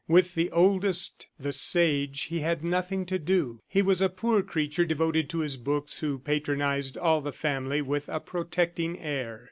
[0.07, 3.59] With the oldest, "The Sage," he had nothing to do.
[3.67, 8.09] He was a poor creature devoted to his books who patronized all the family with
[8.09, 9.39] a protecting air.